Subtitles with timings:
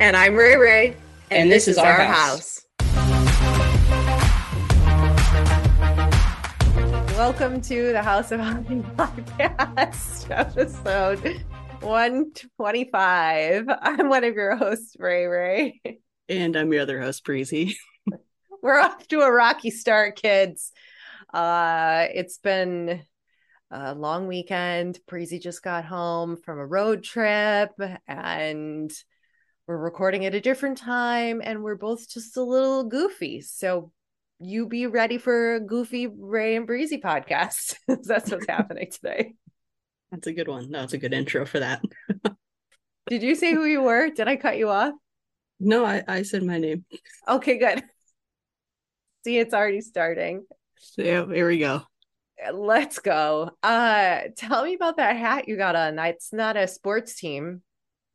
[0.00, 0.86] And I'm Rae Rae.
[1.30, 2.64] And, And this is our house.
[7.18, 11.44] Welcome to the House of Hockey podcast, episode
[11.82, 13.66] 125.
[13.68, 15.82] I'm one of your hosts, Rae Rae.
[16.30, 17.76] And I'm your other host, Breezy.
[18.62, 20.72] We're off to a rocky start, kids.
[21.30, 23.02] Uh, it's been
[23.70, 24.98] a long weekend.
[25.06, 27.72] Breezy just got home from a road trip
[28.08, 28.90] and
[29.66, 33.40] we're recording at a different time and we're both just a little goofy.
[33.40, 33.92] So
[34.40, 37.76] you be ready for a goofy Rae and Breezy podcast.
[37.88, 39.34] That's what's happening today.
[40.10, 40.70] That's a good one.
[40.70, 41.82] That's a good intro for that.
[43.06, 44.10] Did you say who you were?
[44.10, 44.94] Did I cut you off?
[45.60, 46.84] No, I, I said my name.
[47.28, 47.82] Okay, good.
[49.24, 50.46] See, it's already starting.
[50.78, 51.82] So, yeah, here we go.
[52.52, 53.50] Let's go.
[53.62, 55.98] Uh tell me about that hat you got on.
[55.98, 57.62] It's not a sports team.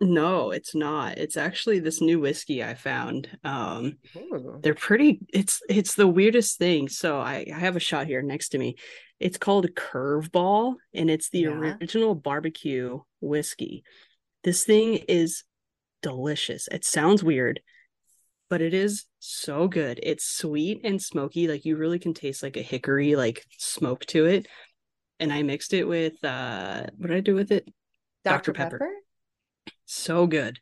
[0.01, 1.17] No, it's not.
[1.17, 3.29] It's actually this new whiskey I found.
[3.43, 4.59] Um Ooh.
[4.61, 6.89] they're pretty it's it's the weirdest thing.
[6.89, 8.75] So I, I have a shot here next to me.
[9.19, 11.51] It's called Curveball and it's the Yeah.
[11.51, 13.83] original barbecue whiskey.
[14.43, 15.43] This thing is
[16.01, 16.67] delicious.
[16.69, 17.61] It sounds weird,
[18.49, 19.99] but it is so good.
[20.03, 21.47] It's sweet and smoky.
[21.47, 24.47] Like you really can taste like a hickory like smoke to it.
[25.21, 27.65] And I mixed it with uh what did I do with it?
[28.25, 28.51] Dr.
[28.51, 28.53] Dr.
[28.53, 28.77] Pepper.
[28.79, 28.91] Pepper?
[29.85, 30.59] So good.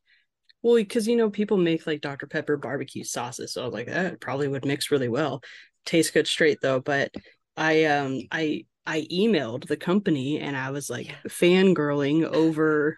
[0.62, 2.28] Well, because you know, people make like Dr.
[2.28, 3.54] Pepper barbecue sauces.
[3.54, 5.42] So I was like, that probably would mix really well.
[5.86, 6.80] Tastes good straight though.
[6.80, 7.12] But
[7.58, 12.98] I um I I emailed the company and I was like fangirling over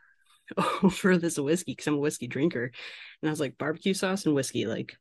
[0.84, 2.72] over this whiskey because I'm a whiskey drinker.
[3.22, 4.96] And I was like, barbecue sauce and whiskey, like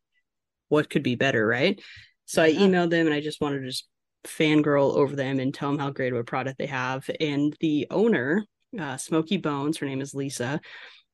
[0.69, 1.81] what could be better, right?
[2.27, 3.87] So I emailed them and I just wanted to just
[4.25, 7.09] fangirl over them and tell them how great of a product they have.
[7.21, 8.45] And the owner,
[8.79, 10.61] uh, Smoky Bones, her name is Lisa.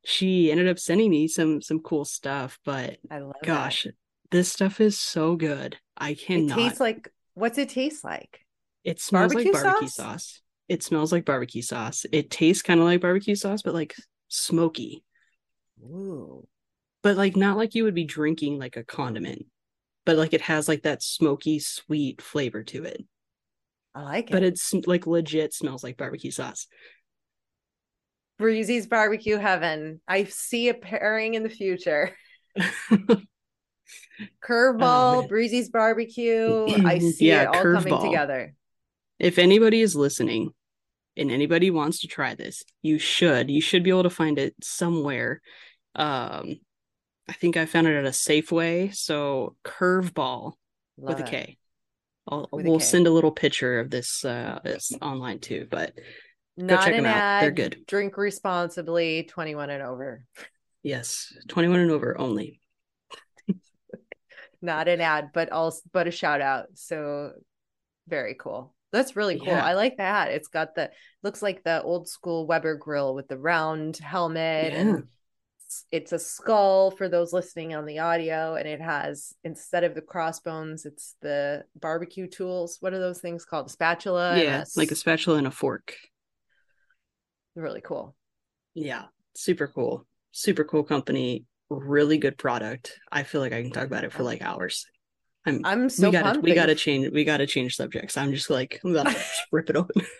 [0.04, 3.47] She ended up sending me some some cool stuff, but I love that.
[3.47, 3.87] gosh,
[4.31, 5.76] this stuff is so good.
[5.97, 6.59] I cannot.
[6.59, 8.41] It tastes like what's it taste like?
[8.84, 9.94] It smells Barbecue like barbecue sauce?
[9.94, 10.43] sauce?
[10.69, 12.06] It smells like barbecue sauce.
[12.12, 13.94] It tastes kind of like barbecue sauce, but like
[14.28, 15.04] smoky.
[15.82, 16.47] Ooh.
[17.03, 19.47] But like not like you would be drinking like a condiment.
[20.06, 23.04] But like it has like that smoky, sweet flavor to it.
[23.94, 24.32] I like it.
[24.32, 26.66] But it's like legit smells like barbecue sauce.
[28.40, 30.00] Breezy's barbecue heaven.
[30.08, 32.16] I see a pairing in the future.
[34.44, 35.28] Curveball, man.
[35.28, 36.66] Breezy's barbecue.
[36.84, 38.54] I see Yeah, it all coming together.
[39.18, 40.52] if anybody is listening
[41.16, 43.50] and anybody wants to try this, you should.
[43.50, 45.40] You should be able to find it somewhere.
[45.94, 46.60] Um
[47.28, 48.94] I think I found it at a Safeway.
[48.94, 50.54] So curveball
[50.96, 51.22] with a.
[51.22, 51.58] K.
[52.28, 52.84] I'll, With we'll K.
[52.84, 55.94] send a little picture of this uh this online too, but
[56.66, 57.40] Not an out.
[57.40, 57.84] They're good.
[57.86, 60.24] Drink responsibly, 21 and over.
[60.82, 62.60] yes, 21 and over only.
[64.62, 66.66] Not an ad, but also but a shout out.
[66.74, 67.32] So
[68.08, 68.74] very cool.
[68.92, 69.46] That's really cool.
[69.48, 69.64] Yeah.
[69.64, 70.32] I like that.
[70.32, 70.90] It's got the
[71.22, 74.78] looks like the old school Weber grill with the round helmet Yeah.
[74.80, 75.08] and
[75.92, 80.00] it's- a skull for those listening on the audio and it has instead of the
[80.02, 84.90] crossbones it's the barbecue tools what are those things called a spatula yeah, a like
[84.90, 85.94] a spatula and a fork.
[87.60, 88.14] Really cool
[88.74, 89.04] Yeah,
[89.34, 90.06] super cool.
[90.32, 92.98] super cool company, really good product.
[93.10, 94.86] I feel like I can talk about it for like hours.
[95.46, 98.16] I'm I'm so we gotta we gotta change we gotta change subjects.
[98.16, 99.16] I'm just like I'm to
[99.52, 100.02] rip it open.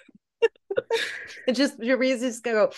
[1.47, 2.73] It just your reason just gonna go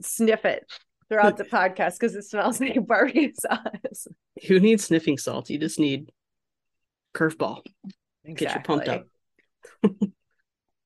[0.00, 0.66] sniff it
[1.08, 4.06] throughout the podcast because it smells like barbecue sauce.
[4.46, 5.50] Who needs sniffing salt?
[5.50, 6.10] You just need
[7.14, 7.64] curveball.
[8.34, 9.06] Get you pumped up.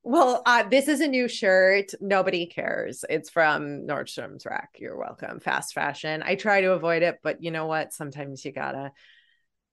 [0.03, 1.93] Well, uh, this is a new shirt.
[2.01, 3.05] Nobody cares.
[3.09, 4.75] It's from Nordstrom's Rack.
[4.77, 5.39] You're welcome.
[5.39, 6.21] Fast fashion.
[6.25, 7.93] I try to avoid it, but you know what?
[7.93, 8.91] Sometimes you gotta.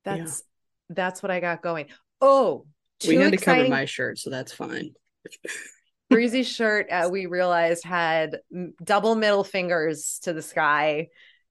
[0.06, 0.16] Yeah.
[0.16, 0.42] That's
[0.88, 1.86] that's what I got going.
[2.20, 2.66] Oh,
[3.06, 4.94] we had to cover my shirt, so that's fine.
[6.10, 6.90] Breezy's shirt.
[6.90, 8.38] Uh, we realized had
[8.82, 11.08] double middle fingers to the sky,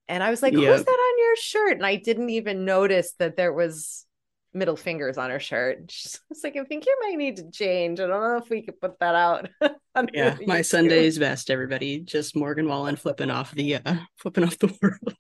[0.08, 0.62] and I was like, Yep.
[0.62, 4.06] "Who's that on your shirt?" And I didn't even notice that there was
[4.54, 5.92] middle fingers on her shirt.
[5.92, 8.00] She's I was like, "I think you might need to change.
[8.00, 9.50] I don't know if we could put that out."
[10.14, 12.00] Yeah, my Sunday's best, everybody.
[12.00, 15.18] Just Morgan Wallen flipping off the uh flipping off the world.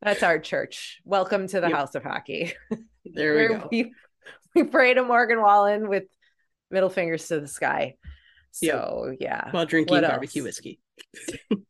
[0.00, 1.00] That's our church.
[1.04, 1.76] Welcome to the Yep.
[1.76, 2.52] House of Hockey.
[3.04, 3.68] There we go.
[3.72, 3.92] we,
[4.54, 6.04] we pray to Morgan Wallen with
[6.70, 7.96] middle fingers to the sky.
[8.62, 8.74] Yep.
[8.74, 10.78] So yeah, While drinking barbecue whiskey.
[11.50, 11.64] that's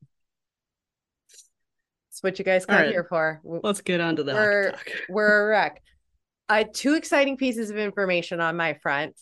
[2.21, 2.91] what you guys got right.
[2.91, 3.41] here for.
[3.43, 4.75] Let's get on to the We're-.
[5.09, 5.83] We're a wreck.
[6.49, 9.17] Uh, two exciting pieces of information on my front.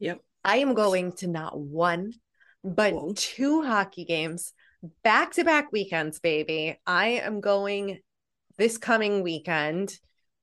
[0.00, 0.20] Yep.
[0.44, 2.12] I am going to not one,
[2.64, 3.12] but Whoa.
[3.16, 4.52] two hockey games,
[5.02, 6.78] back to back weekends, baby.
[6.86, 8.00] I am going
[8.58, 9.96] this coming weekend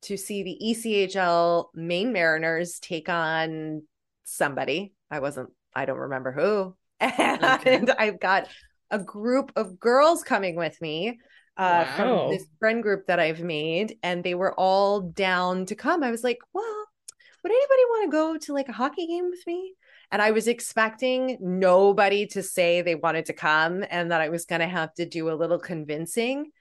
[0.03, 3.83] to see the ECHL Maine Mariners take on
[4.23, 4.93] somebody.
[5.11, 6.75] I wasn't, I don't remember who.
[7.01, 8.47] And I've got
[8.91, 11.19] a group of girls coming with me
[11.59, 11.95] uh, Wow.
[11.95, 16.03] from this friend group that I've made, and they were all down to come.
[16.03, 16.85] I was like, well,
[17.43, 19.73] would anybody want to go to like a hockey game with me?
[20.11, 24.45] And I was expecting nobody to say they wanted to come and that I was
[24.45, 26.51] going to have to do a little convincing.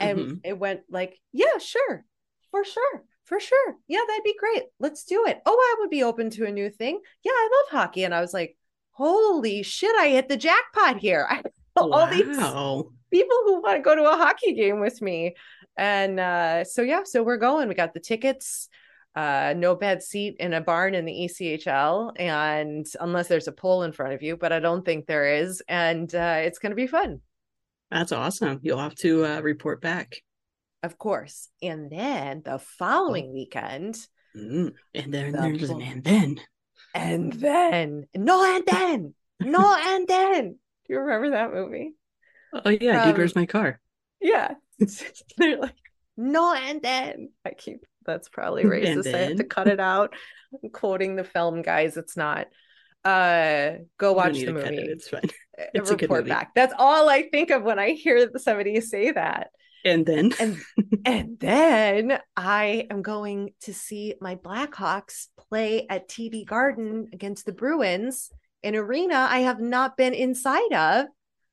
[0.00, 0.40] And Mhm.
[0.44, 2.04] it went like, yeah, sure,
[2.50, 3.76] for sure, for sure.
[3.86, 4.64] Yeah, that'd be great.
[4.80, 5.40] Let's do it.
[5.46, 7.00] Oh, I would be open to a new thing.
[7.22, 8.04] Yeah, I love hockey.
[8.04, 8.56] And I was like,
[8.92, 11.28] holy shit, I hit the jackpot here.
[11.76, 12.36] I all these
[13.10, 15.34] people who want to go to a hockey game with me.
[15.76, 17.68] And uh, so yeah, so we're going.
[17.68, 18.68] We got the tickets.
[19.16, 23.84] Uh, no bad seat in a barn in the ECHL, and unless there's a pole
[23.84, 26.76] in front of you, but I don't think there is, and uh, it's going to
[26.76, 27.20] be fun,
[27.92, 28.58] That's awesome.
[28.62, 30.16] You'll have to uh, report back.
[30.82, 31.48] of course.
[31.62, 33.96] And then the following weekend,
[34.36, 34.72] Mm.
[34.96, 36.40] And then The there's an and then.
[36.92, 40.58] and then no, and then no, and then.
[40.86, 41.94] Do you remember that movie?
[42.52, 43.80] Oh yeah, From- dude, where's my car?
[44.20, 44.54] Yeah.
[45.38, 45.74] They're like,
[46.16, 49.14] no, and then I keep that's probably racist.
[49.14, 50.14] I have to cut it out.
[50.62, 51.96] I'm quoting the film, guys.
[51.96, 52.46] It's not.
[53.04, 54.76] Uh go watch the cut it, movie.
[54.92, 55.20] It's fine.
[55.58, 56.30] uh, it's a good report movie.
[56.30, 56.54] back.
[56.54, 59.48] That's all I think of when I hear somebody say that.
[59.84, 60.58] And then And
[61.04, 67.52] and then I am going to see my Blackhawks play at TD Garden against the
[67.52, 68.30] Bruins,
[68.64, 71.06] an arena I have not been inside of.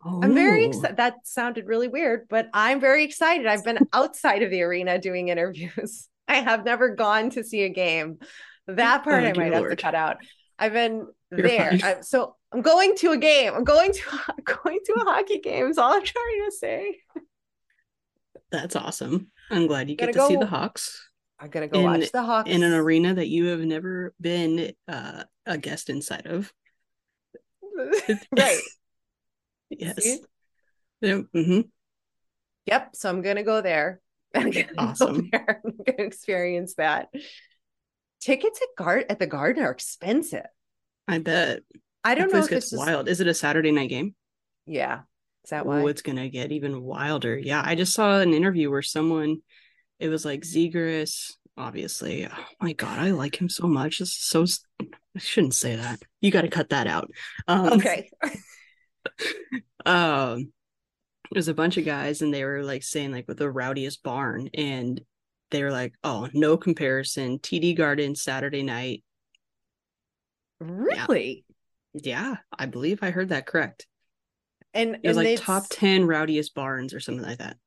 [0.04, 0.98] I'm very Oh, excited.
[0.98, 3.46] That sounded really weird, but I'm very excited.
[3.46, 6.08] I've been outside of the arena doing interviews.
[6.28, 8.18] I have never gone to see a game.
[8.68, 10.18] That part Oh, I might have to cut out.
[10.58, 11.70] I've been You're there.
[11.72, 11.84] fine.
[11.84, 13.54] I- so I'm going to a game.
[13.54, 14.02] I'm going to
[14.44, 15.68] going to a hockey game.
[15.68, 16.98] Is all I'm trying to say.
[18.52, 19.30] That's awesome.
[19.50, 21.08] I'm glad you Gotta get to see the Hawks
[21.40, 24.74] I'm gonna go In- watch the Hawks in an arena that you have never been
[24.88, 26.52] uh, a guest inside of.
[28.38, 28.60] right.
[29.70, 30.20] Yes.
[31.04, 31.70] Mhm.
[32.66, 32.96] Yep.
[32.96, 34.02] So I'm gonna go there.
[34.36, 35.30] I'm gonna go Awesome.
[35.32, 35.62] there.
[35.66, 37.10] I'm gonna experience that.
[38.20, 40.46] Tickets at guard at the Garden are expensive.
[41.08, 41.62] I bet.
[42.04, 43.08] I don't That know if it's just wild.
[43.10, 44.16] Is it a Saturday night game?
[44.66, 45.02] yeah.
[45.44, 45.82] Is that why?
[45.82, 47.36] Oh, it's gonna get even wilder.
[47.36, 49.42] Yeah, I just saw an interview where someone,
[50.00, 52.28] it was like Zegras, obviously.
[52.28, 53.98] Oh my god, I like him so much.
[53.98, 54.46] This is so.
[55.16, 56.02] I shouldn't say that.
[56.22, 57.12] You got to cut that out.
[57.48, 58.10] Um, okay.
[59.86, 60.52] um
[61.32, 64.48] there's a bunch of guys and they were like saying like with the rowdiest barn
[64.54, 65.02] and
[65.50, 69.04] they were like oh no comparison td garden saturday night
[70.60, 71.44] Really?
[71.94, 73.88] yeah i believe i heard that correct
[74.76, 77.58] And it was and like top 10 rowdiest barns or something like that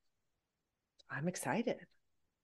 [1.11, 1.77] I'm excited.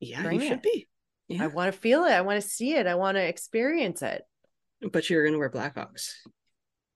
[0.00, 0.88] yeah Bring you should be
[1.28, 1.44] Yeah.
[1.44, 2.12] I want to feel it.
[2.12, 2.86] I want to see it.
[2.88, 4.22] I want to experience it.
[4.92, 6.12] But you're gonna wear blackhawks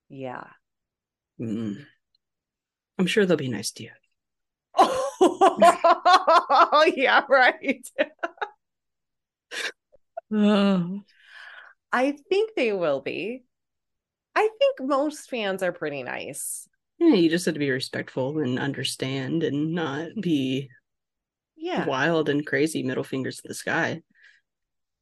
[0.08, 0.44] Yeah.
[1.40, 1.84] Mm.
[2.98, 3.90] i'm sure they'll be nice to you
[4.76, 7.86] Oh, yeah, right.
[10.32, 11.00] oh
[11.92, 13.44] I think they will be.
[14.34, 16.68] I think most fans are pretty nice.
[16.98, 20.70] Yeah, you just have to be respectful and understand and not be
[21.56, 21.86] Yeah.
[21.86, 24.02] wild and crazy middle fingers to the sky.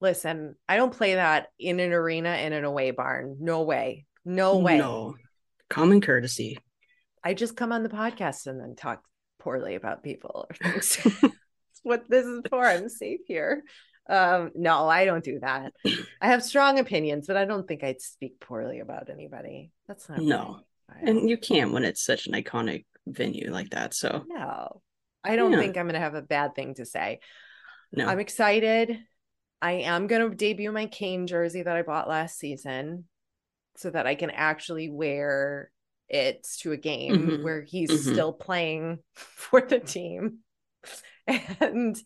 [0.03, 3.37] Listen, I don't play that in an arena in an away barn.
[3.39, 4.05] No way.
[4.25, 4.77] No way.
[4.79, 5.15] No.
[5.71, 6.59] Common courtesy.
[7.23, 9.05] I just come on the podcast and then talk
[9.39, 10.97] poorly about people or things.
[11.23, 11.33] That's
[11.85, 12.67] what this is for.
[12.67, 13.63] I'm safe here.
[14.11, 15.73] Um, no, I don't do that.
[16.21, 19.71] I have strong opinions, but I don't think I'd speak poorly about anybody.
[19.87, 20.63] That's not No.
[20.93, 21.09] right.
[21.09, 23.95] And you can't when it's such an iconic venue like that.
[23.95, 24.83] So no,
[25.23, 25.61] I don't Yeah.
[25.61, 27.21] think I'm gonna have a bad thing to say.
[27.93, 28.07] no.
[28.09, 28.99] I'm excited.
[29.63, 33.05] I am going to debut my Kane jersey that I bought last season
[33.77, 35.71] so that I can actually wear
[36.09, 37.43] it to a game Mhm.
[37.45, 38.13] where he's Mhm.
[38.13, 40.41] still playing for the team.
[41.61, 41.97] And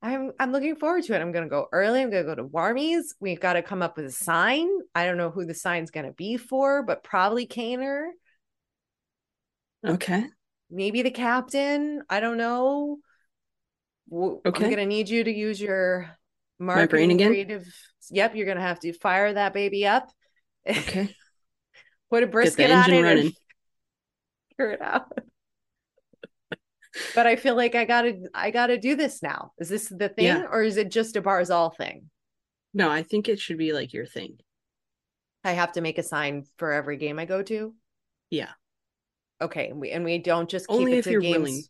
[0.00, 1.20] I'm I'm looking forward to it.
[1.20, 2.00] I'm going to go early.
[2.00, 3.14] I'm going to go to Warmies.
[3.20, 4.68] We've got to come up with a sign.
[4.94, 8.10] I don't know who the sign's going to be for, but probably Kaner,
[9.84, 10.26] okay.
[10.70, 12.02] maybe the captain.
[12.08, 12.98] I don't know.
[14.12, 14.40] Okay.
[14.44, 16.16] I'm going to need you to use your
[16.58, 17.28] brain again?
[17.28, 17.66] creative.
[18.10, 20.08] Yep, you're going to have to fire that baby up.
[20.68, 21.14] Okay.
[22.10, 23.24] Put a brisket on it running.
[23.26, 23.32] and
[24.56, 25.10] figure it out.
[27.14, 29.52] but I feel like I gotta I gotta do this now.
[29.58, 30.44] Is this the thing Yeah.
[30.50, 32.08] or is it just a Barzal thing?
[32.72, 34.38] No, I think it should be like your thing.
[35.42, 37.74] I have to make a sign for every game I go to.
[38.30, 38.50] Yeah.
[39.42, 41.36] Okay, and we and we don't just keep Only it if to you're games.
[41.38, 41.62] willing.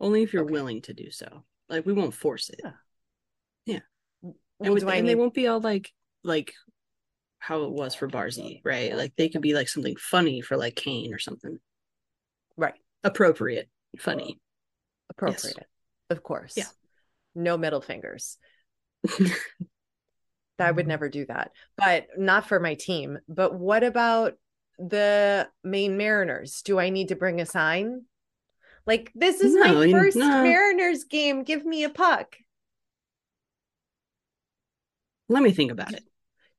[0.00, 0.52] Only if you're Okay.
[0.52, 1.44] willing to do so.
[1.68, 2.60] Like we won't force it.
[2.62, 2.72] Yeah.
[4.62, 5.90] And, with- and they won't be all like
[6.22, 6.52] like
[7.38, 8.94] how it was for Barzy, right?
[8.94, 11.58] Like they can be like something funny for like Kane or something.
[12.58, 14.38] right Appropriate, funny.
[15.08, 15.56] appropriate?
[16.10, 16.54] Of course.
[16.58, 16.66] Yeah.
[17.34, 18.36] No middle fingers.
[20.58, 23.18] I would never do that, but not for my team.
[23.28, 24.34] But what about
[24.78, 26.60] the Maine Mariners?
[26.62, 28.02] Do I need to bring a sign?
[28.86, 30.42] Like, this is No, my first no.
[30.42, 31.44] Mariners game.
[31.44, 32.36] Give me a puck.
[35.30, 36.02] Let me think about it.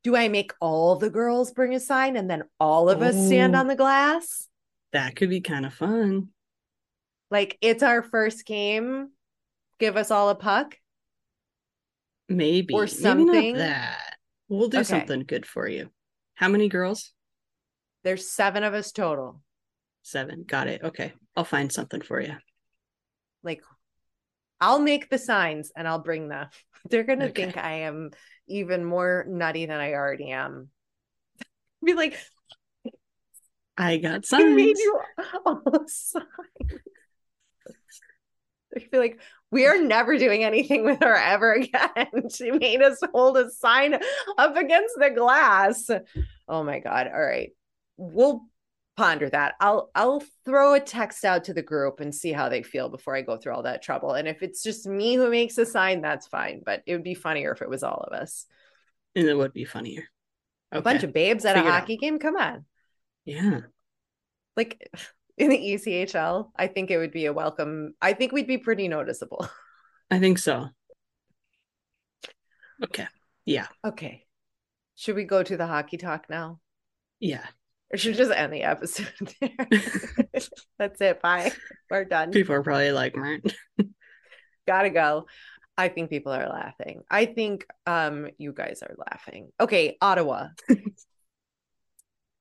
[0.04, 3.56] Do I make all the girls bring a sign and then all of us stand
[3.56, 3.60] Oh.
[3.60, 4.48] on the glass?
[4.94, 6.30] That could be kind of fun.
[7.30, 9.12] Like, it's our first game.
[9.78, 10.78] Give us all a puck.
[12.30, 12.74] Maybe.
[12.74, 13.54] Or Maybe something.
[13.54, 14.18] not that.
[14.48, 14.84] We'll do Okay.
[14.86, 15.92] something good for you.
[16.36, 17.13] How many girls?
[18.04, 19.42] There's seven of us total.
[20.01, 20.44] Seven.
[20.44, 20.82] Got it.
[20.82, 21.13] Okay.
[21.36, 22.36] I'll find something for you.
[23.44, 23.63] like
[24.62, 26.48] I'll make the signs and I'll bring them.
[26.89, 27.44] They're gonna Okay.
[27.44, 28.12] think I am
[28.48, 30.70] even more nutty than I already am.
[31.86, 32.18] Be like,
[33.77, 34.80] I got I made signs.
[34.80, 35.00] you
[35.46, 36.24] all a sign.
[38.75, 39.20] I feel like
[39.51, 42.30] we are never doing anything with her ever again.
[42.30, 43.96] She made us hold a sign
[44.38, 45.89] up against the glass.
[46.48, 47.08] Oh my god.
[47.08, 47.51] All right.
[47.98, 48.46] We'll
[49.01, 49.55] ponder that.
[49.60, 53.15] I'll I'll throw a text out to the group and see how they feel before
[53.15, 54.13] I go through all that trouble.
[54.13, 56.62] And if it's just me who makes a sign, that's fine.
[56.63, 58.46] But it would be funnier if it was all of us.
[59.15, 60.03] And it would be funnier.
[60.72, 60.79] Okay.
[60.79, 61.79] A bunch of babes at a Figure out.
[61.81, 62.20] hockey game.
[62.20, 62.65] Come on.
[63.25, 63.62] Yeah.
[64.55, 64.88] Like
[65.38, 67.96] in the ECHL, I think it would be a welcome.
[68.01, 69.50] I think we'd be pretty noticeable.
[70.12, 70.70] I think so.
[72.84, 73.08] Okay.
[73.46, 73.65] Yeah.
[73.84, 74.25] Okay.
[74.96, 76.60] Should we go to the hockey talk now?
[77.20, 77.46] Yeah.
[77.94, 79.68] Or should just end the episode there?
[80.80, 81.22] That's it.
[81.22, 81.52] Bye.
[81.90, 82.32] We're done.
[82.32, 83.16] People are probably like.
[84.68, 85.26] Gotta go.
[85.78, 87.02] I think people are laughing.
[87.10, 89.50] I think um you guys are laughing.
[89.60, 90.48] Okay, Ottawa.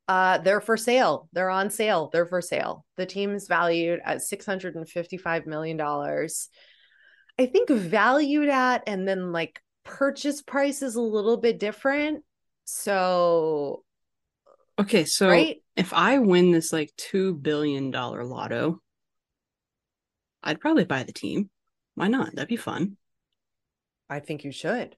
[0.08, 1.28] uh they're for sale.
[1.32, 2.10] They're on sale.
[2.12, 2.84] They're for sale.
[2.96, 6.48] The team is valued at 655 million dollars.
[7.38, 12.22] I think valued at and then like purchase price is a little bit different.
[12.64, 13.82] So,
[14.80, 15.04] okay.
[15.04, 15.62] So right?
[15.76, 18.80] if I win this like $2 billion lotto,
[20.42, 21.50] I'd probably buy the team.
[21.94, 22.34] Why not?
[22.34, 22.96] That'd be fun.
[24.08, 24.96] I think you should.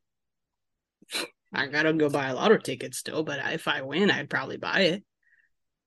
[1.53, 4.81] I gotta go buy a lotto ticket still, but if I win, I'd probably buy
[4.81, 5.05] it.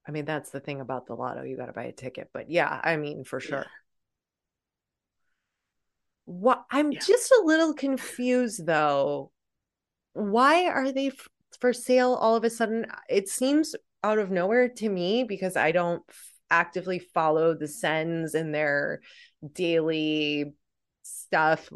[0.07, 1.41] I mean, that's the thing about the lotto.
[1.41, 2.29] You got to buy a ticket.
[2.31, 3.65] But yeah, I mean, for sure.
[6.25, 6.99] What I'm Yeah.
[6.99, 9.31] just a little confused though.
[10.13, 11.27] Why are they f-
[11.59, 12.85] for sale all of a sudden?
[13.09, 13.75] It seems
[14.05, 19.01] out of nowhere to me because I don't f- actively follow the Sens and their
[19.53, 20.53] daily
[21.03, 21.69] stuff.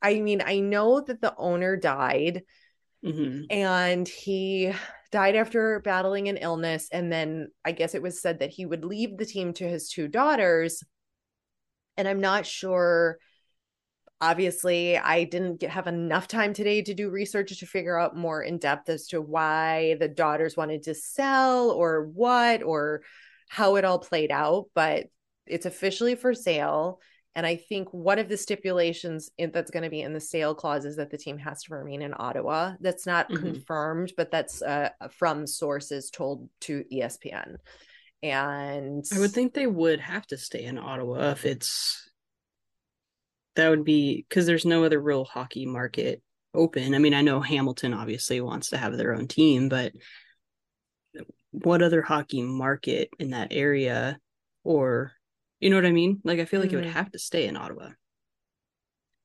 [0.00, 2.42] I mean, I know that the owner died
[3.02, 4.72] hmm and he
[5.10, 8.84] died after battling an illness and then i guess it was said that he would
[8.84, 10.82] leave the team to his two daughters
[11.96, 13.18] and i'm not sure
[14.30, 18.42] obviously i didn't get, have enough time today to do research to figure out more
[18.42, 23.02] in depth as to why the daughters wanted to sell or what or
[23.48, 25.06] how it all played out, but
[25.46, 27.00] it's officially for sale.
[27.36, 30.54] And I think one of the stipulations in, that's going to be in the sale
[30.54, 32.74] clause is that the team has to remain in Ottawa.
[32.80, 33.40] That's not Mhm.
[33.40, 37.58] confirmed, but that's uh, from sources told to ESPN.
[38.22, 42.03] And I would think they would have to stay in Ottawa if it's
[43.56, 46.22] that would be because there's no other real hockey market
[46.54, 46.94] open.
[46.94, 49.92] I mean, I know Hamilton obviously wants to have their own team, but
[51.50, 54.18] what other hockey market in that area
[54.64, 55.12] or
[55.60, 56.20] you know what I mean?
[56.24, 56.92] Like I feel like it would Mhm.
[56.92, 57.90] have to stay in Ottawa.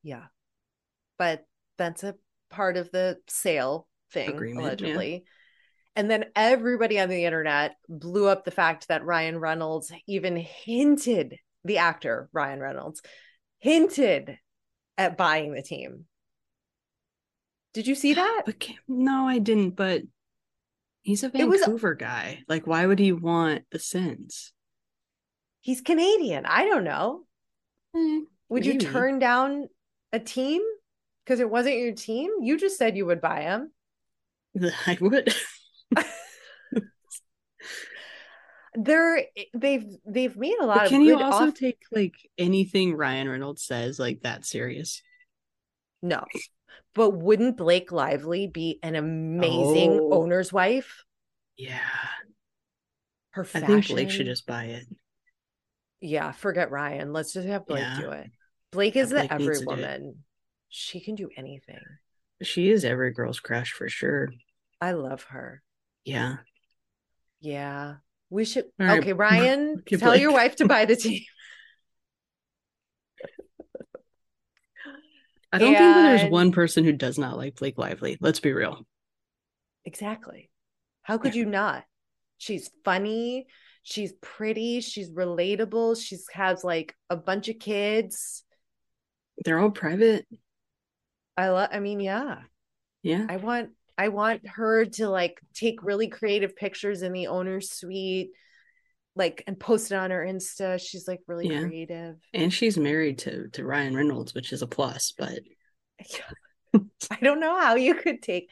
[0.04, 0.28] Yeah.
[1.18, 1.46] But
[1.78, 2.16] that's a
[2.50, 4.88] part of the sale thing, Agreement, yeah.
[4.88, 5.26] allegedly.
[5.96, 11.38] And then everybody on the internet blew up the fact that Ryan Reynolds even hinted,
[11.66, 13.02] the actor Ryan Reynolds,
[13.60, 14.38] hinted
[14.98, 16.06] at buying the team.
[17.74, 18.44] Did you see that?
[18.46, 20.02] But no, I didn't, but
[21.02, 22.44] he's a It was- Vancouver guy.
[22.48, 24.54] Like why would he want the Sens?
[25.62, 26.46] He's Canadian.
[26.46, 27.26] I don't know.
[27.96, 29.68] Eh, Would you turn down
[30.14, 30.62] a team
[31.24, 32.32] because it wasn't your team?
[32.42, 33.72] You just said you would buy him.
[34.88, 35.34] I would.
[38.76, 39.24] They're
[39.54, 43.28] they've they've made a lot But of can you also off- take like anything Ryan
[43.30, 45.02] Reynolds says like that serious?
[46.02, 46.24] No.
[46.94, 50.22] But wouldn't Blake Lively be an amazing Oh.
[50.22, 51.04] owner's wife?
[51.58, 51.80] Yeah.
[53.32, 53.68] Her I fashion.
[53.68, 54.86] think Blake should just buy it.
[56.02, 57.12] Yeah, forget Ryan.
[57.12, 58.00] Let's just have Blake Yeah.
[58.00, 58.32] do it.
[58.72, 59.76] Blake Yeah, is the Blake every needs to do it.
[59.76, 60.24] woman.
[60.70, 61.80] She can do anything.
[62.44, 64.30] She is every girl's crush for sure.
[64.80, 65.62] I love her.
[66.06, 66.38] Yeah.
[67.42, 67.96] Yeah.
[68.30, 69.00] We should right.
[69.00, 71.22] Okay, Ryan, tell your wife to buy the team.
[75.52, 78.18] I don't think that there's one person who does not like Blake Lively.
[78.22, 78.86] Let's be real.
[79.84, 80.52] Exactly.
[81.02, 81.86] How could you not?
[82.38, 83.48] She's funny,
[83.82, 88.44] she's pretty, she's relatable, she's has like a bunch of kids.
[89.44, 90.28] They're all private.
[91.36, 92.42] I love I mean, yeah.
[93.02, 93.26] Yeah.
[93.28, 98.32] I want I want her to like take really creative pictures in the owner's suite,
[99.16, 100.80] like and post it on her Insta.
[100.80, 101.60] She's like really Yeah.
[101.60, 102.16] creative.
[102.34, 105.40] And she's married to to Ryan Reynolds, which is a plus, but
[107.12, 108.50] I don't know how you could take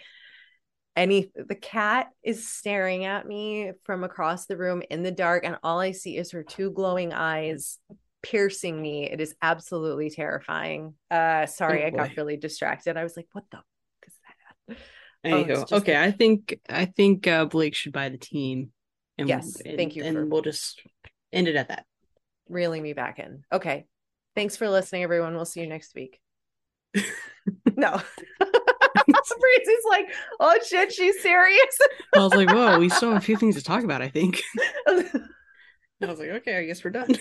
[0.98, 5.58] any the cat is staring at me from across the room in the dark, and
[5.64, 7.78] all I see is her two glowing eyes
[8.24, 9.10] piercing me.
[9.10, 10.96] It is absolutely terrifying.
[11.10, 12.98] Uh sorry, Oh, I got really distracted.
[12.98, 13.66] I was like, what the fuck
[14.08, 14.14] is
[14.68, 14.78] that?
[15.28, 18.72] Oh, Anywho, just okay, like- I think I think uh, Blake should buy the team.
[19.18, 20.82] And, Yes, and, thank you And for- we'll just
[21.34, 21.86] end it at that.
[22.50, 23.44] reeling me back in.
[23.52, 23.86] Okay.
[24.36, 25.34] Thanks for listening, everyone.
[25.36, 26.20] We'll see you next week.
[27.76, 28.00] no.
[29.40, 31.78] Breezy's like, oh shit, she's serious.
[32.16, 34.42] I was like, whoa, we still have a few things to talk about, I think.
[34.88, 35.04] I
[36.02, 37.16] was like, okay, I guess we're done.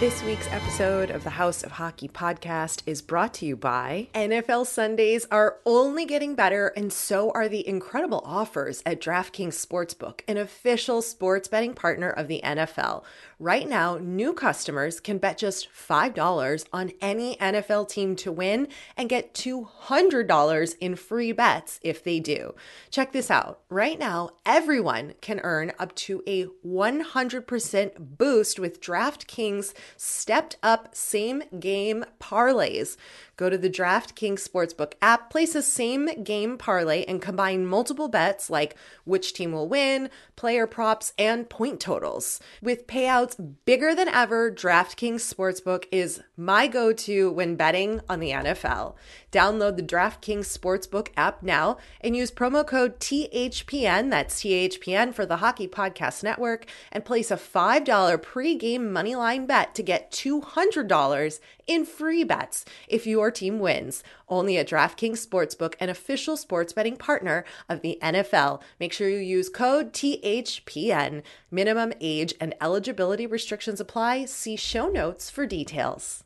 [0.00, 4.66] This week's episode of the House of Hockey podcast is brought to you by NFL
[4.66, 10.36] Sundays are only getting better, and so are the incredible offers at DraftKings Sportsbook, an
[10.36, 13.04] official sports betting partner of the NFL.
[13.40, 19.08] Right now, new customers can bet just $5 on any NFL team to win and
[19.08, 22.54] get $200 in free bets if they do.
[22.90, 23.60] Check this out.
[23.68, 31.42] Right now, everyone can earn up to a 100% boost with DraftKings stepped up same
[31.58, 32.96] game parlays.
[33.36, 38.48] Go to the DraftKings Sportsbook app, place a same game parlay, and combine multiple bets
[38.48, 42.38] like which team will win, player props, and point totals.
[42.62, 42.86] With
[43.24, 48.94] payouts bigger than ever, DraftKings Sportsbook is my go to when betting on the NFL.
[49.34, 55.38] Download the DraftKings Sportsbook app now and use promo code THPN, that's THPN for the
[55.38, 57.84] Hockey Podcast Network, and place a $5
[58.18, 64.04] pregame moneyline bet to get $200 in free bets if your team wins.
[64.28, 68.62] Only at DraftKings Sportsbook, an official sports betting partner of the NFL.
[68.78, 71.24] Make sure you use code THPN.
[71.50, 74.26] Minimum age and eligibility restrictions apply.
[74.26, 76.22] See show notes for details.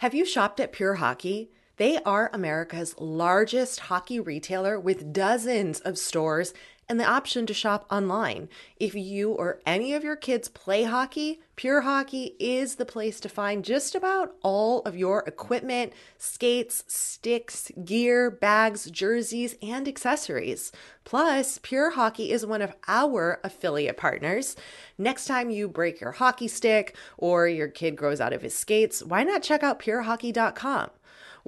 [0.00, 1.50] Have you shopped at Pure Hockey?
[1.76, 6.54] They are America's largest hockey retailer with dozens of stores
[6.90, 8.48] and the option to shop online.
[8.76, 13.28] If you or any of your kids play hockey, Pure Hockey is the place to
[13.28, 20.72] find just about all of your equipment, skates, sticks, gear, bags, jerseys, and accessories.
[21.04, 24.56] Plus, Pure Hockey is one of our affiliate partners.
[24.98, 29.00] Next time you break your hockey stick or your kid grows out of his skates,
[29.00, 30.90] why not check out purehockey.com?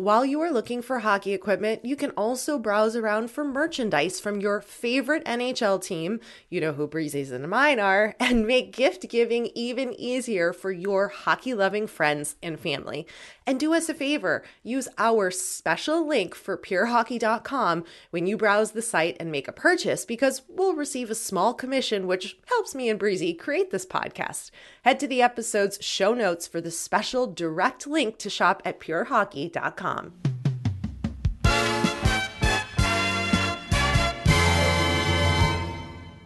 [0.03, 4.41] While you are looking for hockey equipment, you can also browse around for merchandise from
[4.41, 6.19] your favorite NHL team,
[6.51, 11.07] you know who Breezy's and mine are, and make gift giving even easier for your
[11.07, 13.07] hockey loving friends and family.
[13.47, 18.83] And do us a favor use our special link for purehockey.com when you browse the
[18.83, 22.99] site and make a purchase because we'll receive a small commission, which helps me and
[22.99, 24.51] Breezy create this podcast.
[24.85, 29.91] Head to the episode's show notes for the special direct link to shop at purehockey.com.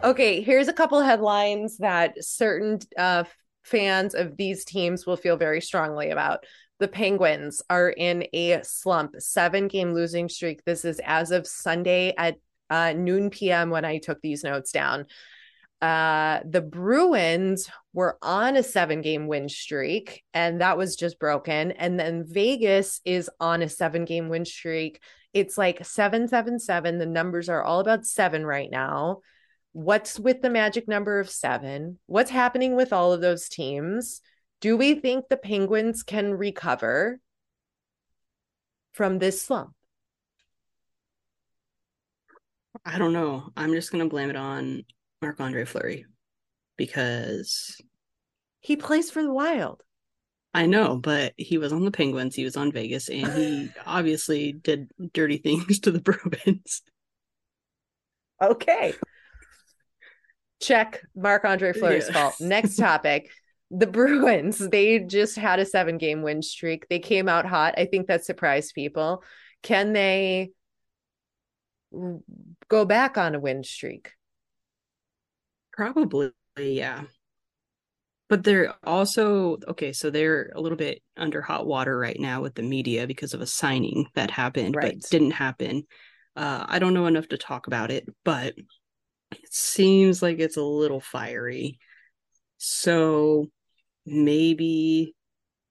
[0.03, 3.25] Okay, here's a couple headlines that certain uh,
[3.63, 6.45] fans of these teams will feel very strongly about.
[6.79, 10.63] The Penguins are in a slump, seven game losing streak.
[10.63, 12.35] This is as of Sunday at
[12.69, 15.07] uh, noon PM when I took these notes down.
[15.81, 21.71] Uh, the Bruins were on a seven game win streak, and that was just broken.
[21.71, 25.01] And then Vegas is on a seven game win streak.
[25.33, 26.97] It's like seven, seven, seven.
[26.97, 29.19] The numbers are all about seven right now.
[29.73, 31.99] What's with the magic number of seven?
[32.07, 34.21] What's happening with all of those teams?
[34.61, 37.19] Do we think the Penguins can recover
[38.93, 39.73] from this slump?
[42.83, 43.49] I don't know.
[43.55, 44.83] I'm just going to blame it on
[45.21, 46.05] Marc Andre Fleury
[46.77, 47.79] because
[48.59, 49.83] he plays for the Wild.
[50.53, 54.53] I know, but he was on the Penguins, he was on Vegas, and he obviously
[54.53, 56.81] did dirty things to the Bruins.
[58.41, 58.93] Okay.
[60.61, 62.13] Check Marc Andre Fleury's yeah.
[62.13, 62.35] fault.
[62.39, 63.29] Next topic.
[63.69, 66.87] The Bruins, they just had a seven game win streak.
[66.87, 67.75] They came out hot.
[67.77, 69.23] I think that surprised people.
[69.61, 70.51] Can they
[72.69, 74.11] go back on a win streak?
[75.77, 77.03] Probably, yeah.
[78.29, 82.55] But they're also okay, so they're a little bit under hot water right now with
[82.55, 84.95] the media because of a signing that happened right.
[84.99, 85.83] but didn't happen.
[86.35, 88.55] Uh, I don't know enough to talk about it, but
[89.31, 91.79] it seems like it's a little fiery.
[92.57, 93.47] So
[94.05, 95.15] maybe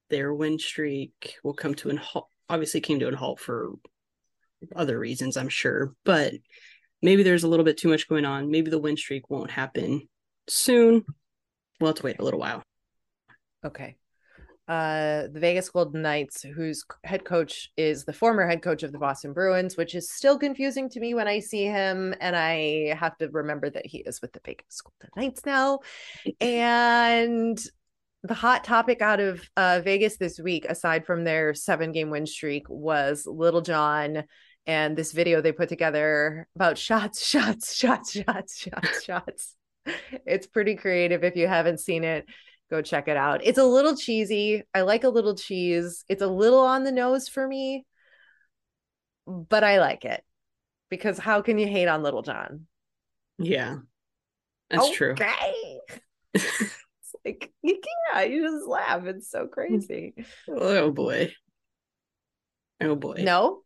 [0.09, 2.27] their win streak will come to an halt.
[2.49, 3.73] Obviously, came to an halt for
[4.75, 6.33] other reasons, I'm sure, but
[7.01, 8.51] maybe there's a little bit too much going on.
[8.51, 10.07] Maybe the win streak won't happen
[10.47, 11.05] soon.
[11.79, 12.63] We'll have to wait a little while.
[13.65, 13.95] Okay.
[14.67, 18.97] Uh, the Vegas Golden Knights, whose head coach is the former head coach of the
[18.97, 22.13] Boston Bruins, which is still confusing to me when I see him.
[22.19, 25.79] And I have to remember that he is with the Vegas Golden Knights now.
[26.41, 27.57] And
[28.23, 32.25] the hot topic out of uh, Vegas this week, aside from their seven game win
[32.25, 34.25] streak, was Lil Jon
[34.67, 39.55] and this video they put together about shots, shots, shots, shots, shots, shots.
[40.25, 41.23] It's pretty creative.
[41.23, 42.25] If you haven't seen it,
[42.69, 43.39] go check it out.
[43.45, 44.63] It's a little cheesy.
[44.75, 46.03] I like a little cheese.
[46.09, 47.85] It's a little on the nose for me,
[49.25, 50.21] but I like it
[50.89, 52.67] because how can you hate on Lil Jon?
[53.39, 53.77] Yeah,
[54.69, 54.95] that's okay.
[54.95, 55.15] true.
[56.33, 57.79] it's like you
[58.11, 58.29] can't.
[58.29, 59.05] You just laugh.
[59.05, 59.51] It's so hmm.
[59.51, 60.13] crazy.
[60.49, 61.33] Oh boy.
[62.81, 63.21] Oh boy.
[63.23, 63.63] No,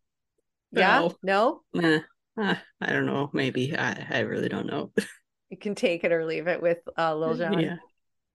[0.72, 1.08] yeah.
[1.22, 1.60] No.
[1.72, 2.00] Nah.
[2.36, 3.30] I don't know.
[3.32, 4.06] Maybe I.
[4.10, 4.92] I really don't know.
[5.50, 7.58] you can take it or leave it with uh, Lil Jon.
[7.58, 7.76] Yeah.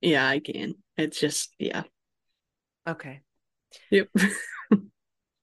[0.02, 0.76] Yeah, I can.
[0.95, 1.84] It's just yeah.
[2.88, 3.21] Okay.
[3.91, 4.10] Yep.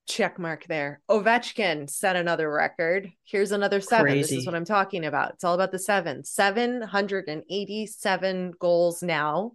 [0.07, 1.00] Check mark there.
[1.11, 3.11] Ovechkin set another record.
[3.24, 4.04] Here's another seven.
[4.07, 4.37] Crazy.
[4.37, 5.33] This is what I'm talking about.
[5.33, 6.24] It's all about the seven.
[6.24, 9.52] 787 goals now.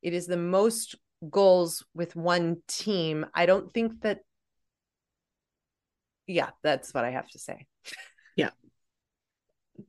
[0.00, 0.94] It is the most
[1.28, 3.26] goals with one team.
[3.34, 4.20] I don't think that
[6.28, 7.66] yeah, that's what I have to say.
[8.36, 8.50] Yeah.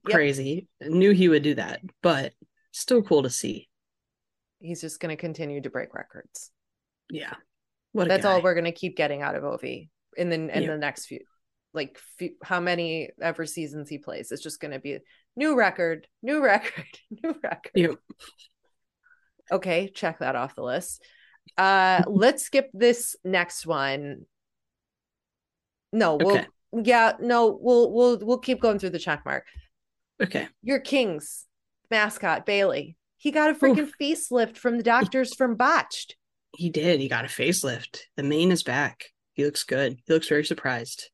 [0.05, 0.13] Yep.
[0.13, 0.67] Crazy.
[0.81, 2.33] Knew he would do that, but
[2.71, 3.67] still cool to see.
[4.59, 6.51] He's just going to continue to break records.
[7.09, 7.33] Yeah.
[7.91, 8.31] What That's guy.
[8.31, 11.19] all we're going to keep getting out of Ovi in the in the next few
[11.73, 14.31] like few, how many ever seasons he plays.
[14.31, 14.99] It's just going to be
[15.35, 16.85] new record, new record,
[17.23, 17.71] new record.
[17.73, 17.95] Yep.
[19.51, 21.03] Okay, check that off the list.
[21.57, 24.25] Uh let's skip this next one
[25.91, 29.45] no, we'll yeah, no, we'll we'll we'll keep going through the check mark.
[30.21, 30.47] Okay.
[30.61, 31.45] Your Kings
[31.89, 32.95] mascot, Bailey.
[33.17, 36.15] He got a freaking facelift from the doctors from Botched.
[36.55, 36.99] He did.
[36.99, 37.99] He got a facelift.
[38.15, 39.05] The mane is back.
[39.33, 39.99] He looks good.
[40.05, 41.09] He looks very surprised.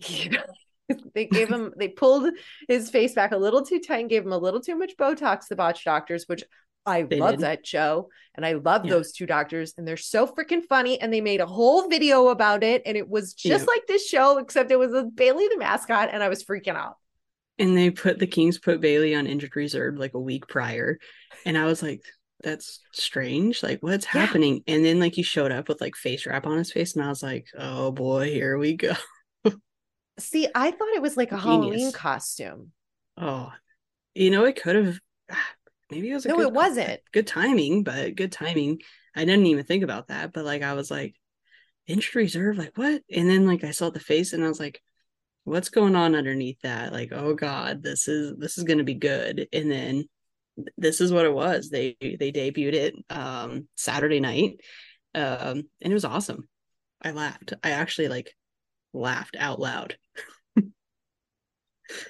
[1.14, 2.32] they gave him they pulled
[2.68, 5.48] his face back a little too tight and gave him a little too much Botox,
[5.48, 6.44] the botch doctors, which
[6.88, 7.40] I they love did.
[7.40, 8.92] that show and I love yeah.
[8.92, 12.64] those two doctors and they're so freaking funny and they made a whole video about
[12.64, 13.66] it and it was just yeah.
[13.66, 16.96] like this show except it was a Bailey the mascot and I was freaking out.
[17.58, 20.98] And they put the Kings put Bailey on injured reserve like a week prior
[21.44, 22.02] and I was like
[22.42, 23.62] that's strange.
[23.62, 24.24] Like, what's Yeah.
[24.24, 24.62] happening?
[24.66, 27.08] And then like he showed up with like face wrap on his face, and I
[27.08, 28.92] was like, oh boy, here we go.
[30.18, 32.72] See, I thought it was like a Halloween costume.
[33.16, 33.52] Oh,
[34.14, 35.00] you know, it could have.
[35.90, 37.00] Maybe it was a No, good, it wasn't.
[37.12, 38.80] good timing, but good timing.
[39.16, 41.14] I didn't even think about that, but like I was like,
[41.86, 43.02] injured reserve, like what?
[43.14, 44.82] And then like I saw the face, and I was like,
[45.44, 46.92] what's going on underneath that?
[46.92, 49.48] Like, oh god, this is this is gonna be good.
[49.52, 50.04] And then
[50.76, 51.70] this is what it was.
[51.70, 54.60] They they debuted it um Saturday night,
[55.14, 56.48] um, and it was awesome.
[57.02, 57.54] I laughed.
[57.62, 58.34] I actually like
[58.92, 59.96] laughed out loud.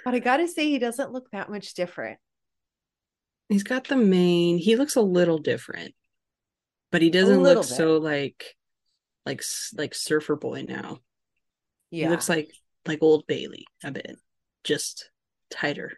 [0.04, 2.18] But I gotta say, he doesn't look that much different.
[3.48, 4.58] He's got the mane.
[4.58, 5.94] He looks a little different,
[6.92, 7.64] but he doesn't look bit.
[7.68, 8.56] so like
[9.24, 9.42] like
[9.74, 10.98] like surfer boy now.
[11.90, 12.04] Yeah.
[12.04, 12.50] He looks like
[12.86, 14.16] like old Bailey a bit,
[14.64, 15.10] just
[15.50, 15.92] tighter.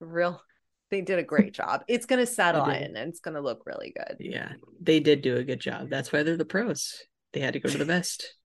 [0.00, 0.40] real.
[0.90, 1.82] They did a great job.
[1.88, 4.16] It's gonna settle in and it's gonna look really good.
[4.20, 5.90] Yeah, they did do a good job.
[5.90, 7.02] That's why they're the pros.
[7.32, 8.34] They had to go to the best.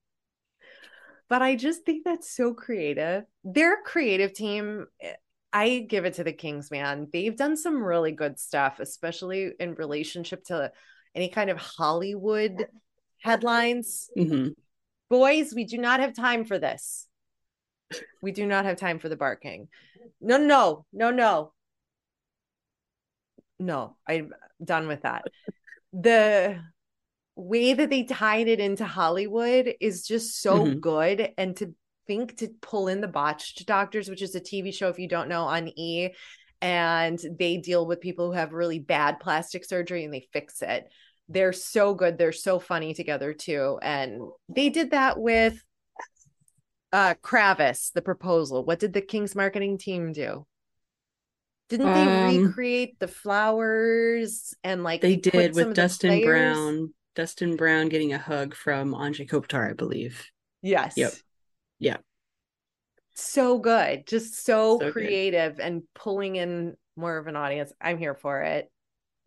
[1.30, 3.24] But I just think that's so creative.
[3.44, 5.14] Their creative team, eh,
[5.52, 7.08] I give it to the Kings, man.
[7.12, 10.72] They've done some really good stuff, especially in relationship to
[11.16, 12.68] any kind of Hollywood
[13.22, 14.10] headlines.
[14.16, 14.50] hmm
[15.10, 17.08] Boys, we do not have time for this.
[18.22, 19.70] We do not have time for the barking.
[20.22, 21.54] No, no, no, no.
[23.60, 24.34] No, I'm
[24.64, 25.26] done with that.
[25.94, 26.60] The
[27.36, 30.82] way that they tied it into Hollywood is just so Mhm.
[30.82, 31.34] good.
[31.38, 31.74] And to
[32.10, 35.30] think to pull in the Botched Doctors, which is a TV show, if you don't
[35.30, 36.10] know, on E,
[36.60, 40.90] and they deal with people who have really bad plastic surgery and they fix it.
[41.30, 42.18] They're so good.
[42.18, 43.78] They're so funny together too.
[43.84, 45.64] And they did that with
[46.92, 48.66] uh Kravis, the proposal.
[48.66, 50.48] What did the King's marketing team do?
[51.70, 56.96] Didn't they Um, recreate the flowers and like They did with Dustin Brown.
[57.16, 60.26] Dustin Brown getting a hug from Anze Kopitar, I believe.
[60.64, 60.98] Yes.
[60.98, 61.14] Yep.
[61.80, 61.98] Yeah.
[63.16, 64.08] So good.
[64.08, 64.94] Just so, So good.
[64.94, 67.74] creative and pulling in more of an audience.
[67.82, 68.70] I'm here for it.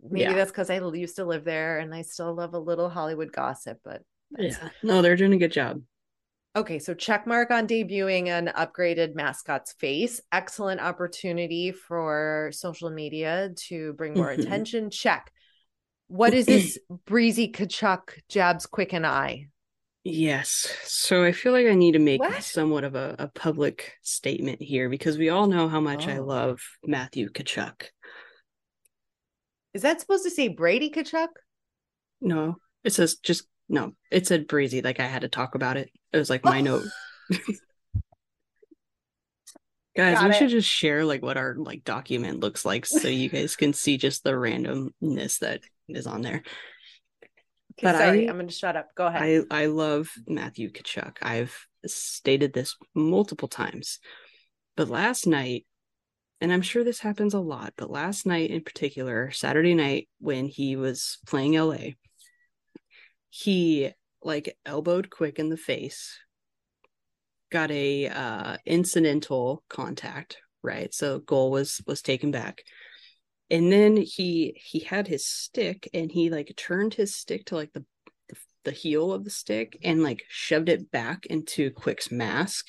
[0.03, 0.35] Maybe Yeah.
[0.35, 3.79] that's because I used to live there and I still love a little Hollywood gossip,
[3.85, 4.03] but
[4.39, 4.71] Yeah.
[4.83, 5.83] No, they're doing a good job.
[6.55, 10.21] Okay, so check mark on debuting an upgraded mascot's face.
[10.33, 14.39] Excellent opportunity for social media to bring more Mhm.
[14.39, 14.91] attention.
[14.91, 15.33] Check.
[16.09, 19.49] What is this breezy Tkachuk jabs quick and eye?
[20.05, 20.75] Yes.
[20.85, 22.43] So I feel like I need to make What?
[22.43, 26.25] somewhat of a, a public statement here because we all know how much I Oh.
[26.25, 27.85] love Matthew Tkachuk.
[29.75, 31.29] Is that supposed to say Brady Tkachuk?
[32.21, 33.93] No, it says just no.
[34.11, 35.89] It said breezy, like I had to talk about it.
[36.13, 36.85] It was like my note.
[39.95, 40.39] Guys, Got we it.
[40.39, 43.99] should just share like what our like document looks like so you guys can see
[43.99, 46.43] just the randomness that is on there.
[47.79, 48.95] Okay, But sorry, I- I'm going to shut up.
[48.95, 49.47] Go ahead.
[49.51, 51.17] I I love Matthew Tkachuk.
[51.23, 53.99] I've stated this multiple times.
[54.77, 55.67] But last night,
[56.41, 60.47] and I'm sure this happens a lot, but last night in particular, Saturday night when
[60.47, 61.95] he was playing LA,
[63.31, 63.91] he
[64.23, 66.19] like elbowed quick in the face,
[67.51, 70.93] got a uh incidental contact, right?
[70.95, 72.63] So goal was was taken back.
[73.53, 77.73] And then he he had his stick and he like turned his stick to like
[77.75, 77.85] the
[78.31, 82.69] the, the heel of the stick and like shoved it back into Quick's mask.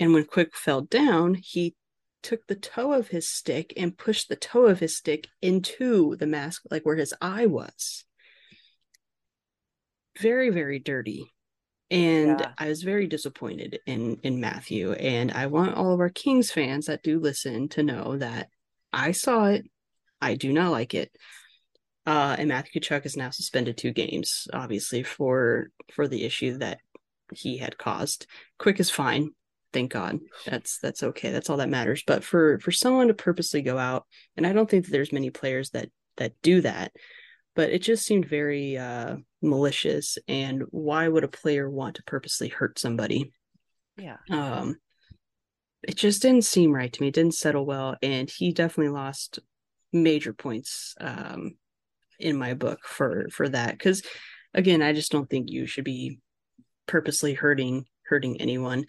[0.00, 1.76] And when Quick fell down, he
[2.22, 6.26] took the toe of his stick and pushed the toe of his stick into the
[6.26, 8.04] mask, like where his eye was.
[10.18, 11.32] Very, very dirty.
[11.88, 12.52] And Yeah.
[12.58, 14.90] I was very disappointed in in Matthew.
[14.92, 18.48] And I want all of our Kings fans that do listen to know that
[18.92, 19.69] I saw it.
[20.20, 21.10] I do not like it.
[22.06, 26.78] Uh, and Matthew Tkachuk is now suspended two games, obviously for for the issue that
[27.34, 28.26] he had caused.
[28.58, 29.30] Quick is fine,
[29.72, 30.18] thank God.
[30.46, 31.30] That's that's okay.
[31.30, 32.02] That's all that matters.
[32.06, 34.06] But for for someone to purposely go out,
[34.36, 36.92] and I don't think that there's many players that that do that,
[37.54, 40.18] but it just seemed very uh, malicious.
[40.26, 43.32] And why would a player want to purposely hurt somebody?
[44.00, 44.16] yeah.
[44.30, 44.76] um
[45.82, 49.38] it just didn't seem right to me it didn't settle well and he definitely lost
[49.92, 51.52] major points um
[52.18, 53.72] in my book for for that.
[53.72, 54.02] Because
[54.54, 56.18] again i just don't think you should be
[56.86, 58.84] purposely hurting hurting anyone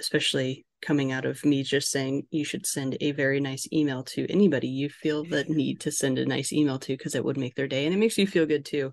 [0.00, 4.30] especially coming out of me just saying you should send a very nice email to
[4.30, 7.54] anybody you feel the need to send a nice email to because it would make
[7.54, 8.92] their day and it makes you feel good too.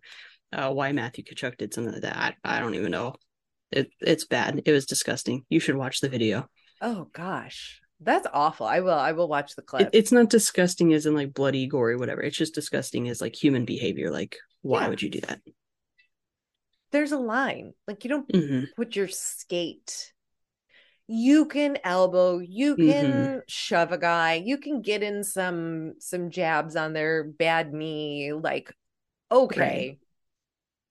[0.53, 3.15] Uh, why matthew tkachuk did something like that I, I don't even know.
[3.71, 4.61] It, it's bad.
[4.65, 5.45] It was disgusting.
[5.49, 6.47] You should watch the video.
[6.79, 7.81] Oh gosh.
[8.03, 8.65] That's awful.
[8.67, 8.91] I will.
[8.93, 9.93] I will watch the It, clip.
[9.93, 12.21] it's not disgusting as in like bloody, gory, whatever.
[12.21, 14.11] It's just disgusting as like human behavior.
[14.11, 14.89] Like, why Yeah.
[14.89, 15.41] would you do that?
[16.91, 17.73] There's a line.
[17.87, 20.13] Like you don't hmm put your skate.
[21.07, 26.75] You can elbow, you can shove a guy, you can get in some some jabs
[26.75, 28.73] on their bad knee, like
[29.31, 29.99] okay.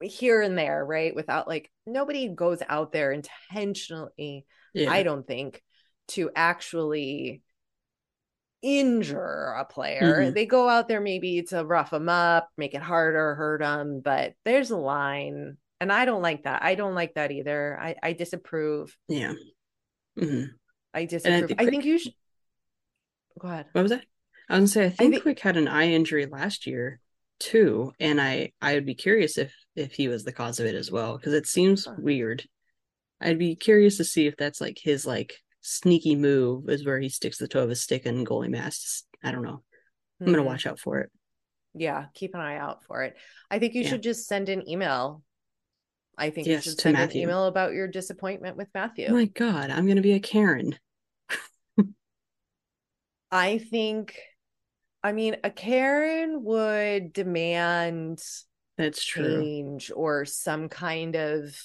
[0.02, 1.14] Here and there, right?
[1.14, 4.90] Without like nobody goes out there intentionally, Yeah.
[4.90, 5.62] I don't think,
[6.08, 7.42] to actually
[8.62, 10.20] injure a player.
[10.30, 10.34] Mhm.
[10.34, 14.34] They go out there maybe to rough them up, make it harder, hurt them, but
[14.44, 15.56] there's a line.
[15.80, 16.62] And I don't like that.
[16.62, 17.76] I don't like that either.
[17.80, 18.96] I, I disapprove.
[19.08, 19.32] yeah.
[20.18, 20.44] hmm
[20.94, 21.48] I disapprove.
[21.48, 22.12] think I think you should
[23.38, 23.66] go ahead.
[23.72, 24.04] What was that?
[24.48, 27.00] I was gonna say I think think- Quick had an eye injury last year
[27.40, 30.74] too, and I I would be curious if if he was the cause of it
[30.74, 31.94] as well because it seems Huh.
[31.98, 32.44] weird.
[33.20, 37.08] I'd be curious to see if that's like his like sneaky move is where he
[37.08, 39.04] sticks the toe of his stick in goalie masks.
[39.24, 39.62] I don't know.
[40.20, 40.46] I'm gonna Mhm.
[40.46, 41.10] watch out for it.
[41.74, 43.16] Yeah, keep an eye out for it.
[43.50, 43.90] I think you Yeah.
[43.90, 45.22] should just send an email.
[46.18, 49.06] I think Yes, you should send an email about your disappointment with Matthew.
[49.08, 50.78] Oh my god, I'm gonna be a Karen.
[53.30, 54.18] I think,
[55.02, 58.22] I mean, a Karen would demand
[58.76, 59.42] That's true.
[59.42, 61.58] change or some kind of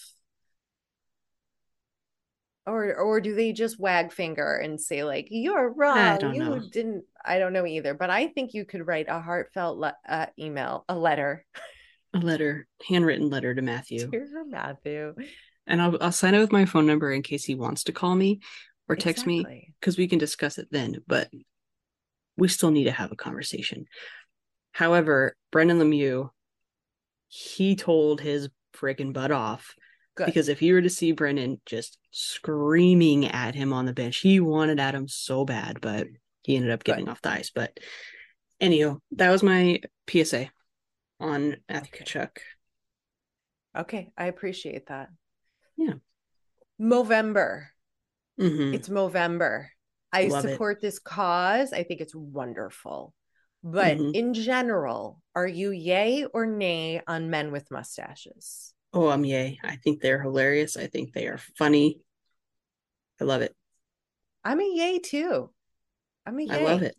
[2.68, 6.60] or or do they just wag finger and say like you're wrong you know.
[6.72, 10.28] didn't i don't know either but i think you could write a heartfelt le- uh,
[10.38, 11.46] email a letter
[12.14, 15.16] A letter, handwritten letter to Matthew, to matthew
[15.68, 18.16] and I'll I'll sign it with my phone number in case he wants to call
[18.16, 18.40] me
[18.88, 21.30] or text me because we can discuss it then, but
[22.38, 23.86] we still need to have a conversation.
[24.72, 26.30] However, Brendan Lemieux,
[27.28, 29.76] he told his freaking butt off
[30.16, 30.28] Good.
[30.28, 34.40] because if you were to see Brendan just screaming at him on the bench, he
[34.40, 36.08] wanted at him so bad, but
[36.44, 37.52] he ended up getting off the ice.
[37.54, 37.80] But
[38.60, 40.50] anyhow, that was my PSA
[41.20, 42.06] on Matthew.
[42.06, 42.38] Tkachuk.
[43.76, 45.10] okay i appreciate that
[45.76, 45.96] Yeah.
[46.80, 47.66] movember
[48.40, 48.74] Mhm.
[48.74, 49.68] it's movember
[50.12, 50.52] i Love it.
[50.52, 53.14] support this cause i think it's wonderful
[53.64, 54.14] but Mhm.
[54.16, 59.60] in general are you yay or nay on men with mustaches Oh, I'm yay.
[59.64, 60.78] I think they're hilarious.
[60.78, 62.00] I think they are funny.
[63.20, 63.56] I love it.
[64.44, 65.50] I'm a yay too.
[66.26, 66.50] I'm a yay.
[66.52, 66.96] I love it.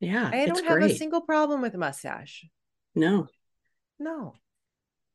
[0.00, 0.90] Yeah, I don't have great.
[0.90, 2.44] a single problem with a mustache.
[2.94, 3.28] No,
[3.98, 4.34] No.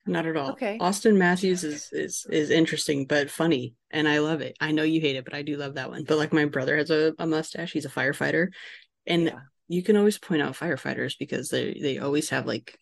[0.06, 0.52] not at all.
[0.52, 0.78] Okay.
[0.80, 4.56] Austin Matthews is is is interesting but funny, and I love it.
[4.62, 6.06] I know you hate it, but I do love that one.
[6.06, 7.74] But like my brother has a, a mustache.
[7.74, 8.48] He's a firefighter,
[9.06, 9.40] and Yeah.
[9.68, 12.78] you can always point out firefighters because they they always have like.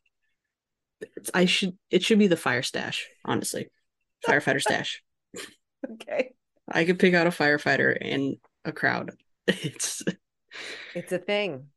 [1.01, 3.69] it's- I should it should be the fire stash, honestly,
[4.25, 5.01] firefighter stash.
[5.91, 6.33] Okay.
[6.67, 9.11] I could pick out a firefighter in a crowd.
[9.47, 10.01] It's
[10.95, 11.67] It's a thing.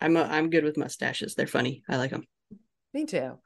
[0.00, 1.34] I'm a, I'm good with mustaches.
[1.34, 1.82] They're funny.
[1.88, 2.24] I like them.
[2.92, 3.38] Me too.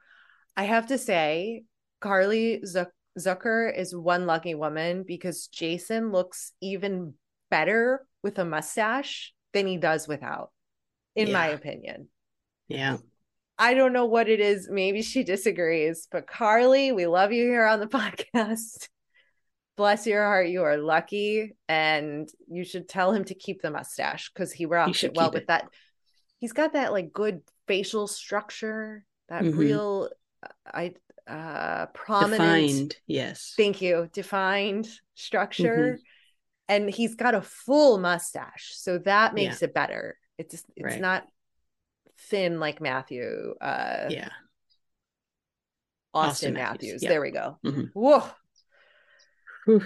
[0.57, 1.65] I have to say,
[2.01, 7.15] Carly Zuck- Zucker is one lucky woman because Jason looks even
[7.51, 10.51] better with a mustache than he does without,
[11.17, 12.09] in my opinion.
[12.69, 12.99] Yeah.
[13.59, 14.69] I don't know what it is.
[14.71, 17.87] Maybe she disagrees, but Carly, we love you here on the
[18.35, 18.89] podcast.
[19.79, 24.29] Bless your heart, you are lucky, and you should tell him to keep the mustache
[24.35, 25.47] because he should it well with it.
[25.47, 25.69] that.
[26.39, 29.57] He's got that like good facial structure, that Mhm.
[29.57, 30.11] real,
[30.67, 30.95] I
[31.29, 32.67] uh prominent.
[32.67, 32.97] Defined.
[33.07, 33.55] Yes.
[33.57, 34.95] Thank you, defined Mm-hmm.
[35.15, 35.99] structure,
[36.69, 40.19] and he's got a full mustache, so that makes it better.
[40.39, 41.01] It's just, it's Right.
[41.01, 41.25] not
[42.31, 43.55] thin like Matthew.
[43.61, 44.31] Uh, yeah.
[46.13, 46.83] Austin, Austin Matthews.
[46.83, 47.09] Matthews, yeah.
[47.11, 47.59] There we go.
[47.65, 47.91] Mhm.
[47.93, 48.29] Whoa.
[49.69, 49.85] Whew.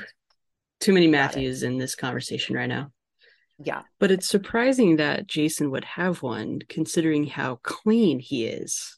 [0.79, 2.93] Too many Matthews in this conversation right now.
[3.59, 3.83] Yeah.
[3.99, 8.97] But it's surprising that Jason would have one considering how clean he is.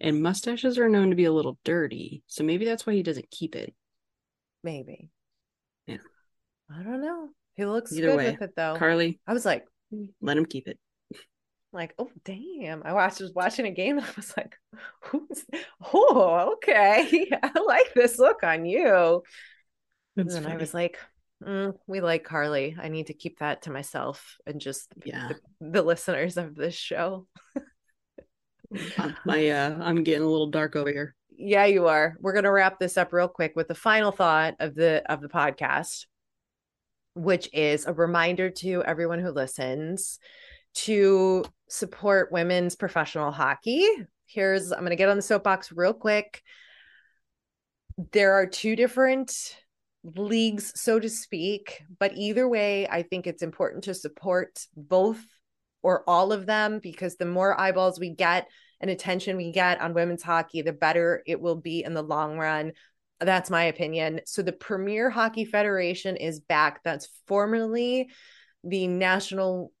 [0.00, 2.24] And mustaches are known to be a little dirty.
[2.26, 3.72] So maybe that's why he doesn't keep it.
[4.64, 5.10] Maybe.
[5.86, 5.98] Yeah.
[6.76, 7.28] I don't know.
[7.54, 8.74] He looks Either good way, with it though.
[8.76, 10.06] Carly, I was like, hmm.
[10.20, 10.80] let him keep it.
[11.72, 12.82] like, oh damn.
[12.84, 14.56] I watched was watching a game and I was like,
[15.02, 15.44] who's
[15.94, 17.30] oh, okay.
[17.44, 19.22] I like this look on you.
[20.24, 20.98] That's and then I was like,
[21.42, 22.76] mm, we like Carly.
[22.80, 25.28] I need to keep that to myself and just Yeah.
[25.60, 27.26] the, the listeners of this show.
[28.98, 31.16] Uh, my uh I'm getting a little dark over here.
[31.36, 34.54] yeah you are we're going to wrap this up real quick with the final thought
[34.60, 36.06] of the of the podcast
[37.14, 40.20] which is a reminder to everyone who listens
[40.74, 43.84] to support women's professional hockey
[44.26, 46.40] here's i'm going to get on the soapbox real quick
[48.12, 49.56] there are two different
[50.04, 51.82] leagues, so to speak.
[51.98, 55.22] But either way, I think it's important to support both
[55.82, 58.48] or all of them because the more eyeballs we get
[58.80, 62.38] and attention we get on women's hockey, the better it will be in the long
[62.38, 62.72] run.
[63.20, 64.20] That's my opinion.
[64.24, 66.82] So the Premier Hockey Federation is back.
[66.82, 68.08] That's formerly
[68.64, 69.72] the National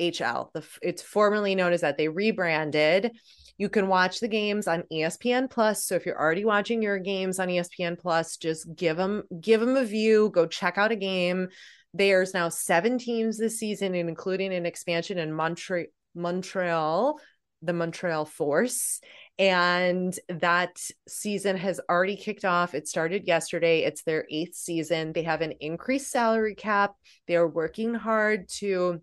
[0.00, 0.52] NWHL.
[0.52, 1.96] The, it's formerly known as that.
[1.96, 3.12] They rebranded.
[3.58, 5.84] You can watch the games on ESPN Plus.
[5.84, 9.76] So if you're already watching your games on ESPN Plus, just give them give them
[9.76, 10.30] a view.
[10.32, 11.48] Go check out a game.
[11.92, 15.86] There's now seven teams this season, including an expansion in Montreal.
[16.14, 17.20] Montreal,
[17.62, 19.00] the Montreal Force.
[19.38, 20.78] And that
[21.08, 22.74] season has already kicked off.
[22.74, 23.84] It started yesterday.
[23.84, 25.12] It's their eighth season.
[25.12, 26.94] They have an increased salary cap.
[27.26, 29.00] They are working hard to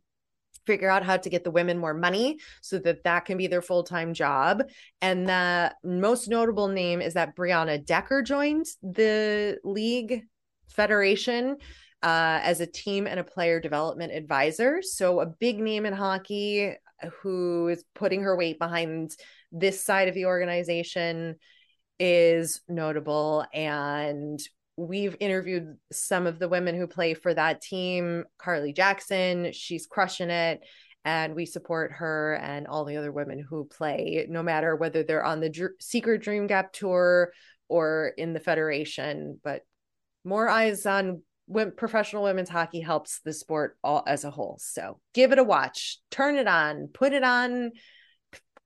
[0.68, 3.63] figure out how to get the women more money so that that can be their
[3.63, 4.61] full-time job.
[5.01, 10.26] And the most notable name is that brianna decker joined the league
[10.68, 11.57] federation
[12.03, 14.82] uh, as a team and a player development advisor.
[14.82, 16.76] So a big name in hockey
[17.22, 19.11] who is putting her weight behind
[19.51, 21.38] this side of the organization
[21.99, 23.45] is notable.
[23.53, 24.39] And
[24.78, 30.30] we've interviewed some of the women who play for that team carly jackson she's crushing
[30.30, 30.62] it
[31.04, 35.26] and we support her and all the other women who play no matter whether they're
[35.26, 37.32] on the Dr- secret dream gap tour
[37.68, 39.62] or in the federation but
[40.24, 41.22] more eyes on
[41.76, 44.58] professional women's hockey helps the sport all as a whole.
[44.60, 47.72] So give it a watch, turn it on, put it on,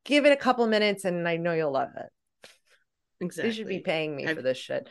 [0.03, 2.49] give it a couple minutes, and I know you'll love it.
[3.24, 3.49] Exactly.
[3.49, 4.89] They should be paying me have, for this shit.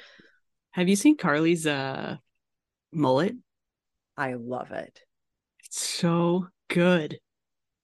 [0.72, 2.16] Have you seen Carly's uh
[2.92, 3.34] mullet?
[4.16, 5.00] I love it.
[5.64, 7.18] It's so good.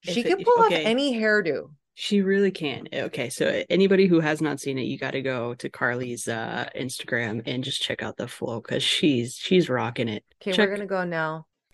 [0.03, 0.82] She if can pull it, okay.
[0.82, 1.70] off any hairdo.
[1.95, 2.89] She really can.
[2.93, 6.68] Okay, so anybody who has not seen it, you got to go to Carly's uh,
[6.76, 10.22] Instagram and just check out the flow because she's she's rocking it.
[10.43, 11.47] Okay, check- we're gonna go now.